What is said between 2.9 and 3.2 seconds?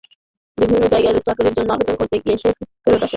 আসে।